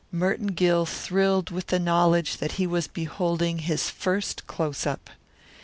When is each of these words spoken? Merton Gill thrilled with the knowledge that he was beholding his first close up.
Merton 0.11 0.47
Gill 0.47 0.87
thrilled 0.87 1.51
with 1.51 1.67
the 1.67 1.77
knowledge 1.77 2.37
that 2.37 2.53
he 2.53 2.65
was 2.65 2.87
beholding 2.87 3.59
his 3.59 3.91
first 3.91 4.47
close 4.47 4.87
up. 4.87 5.11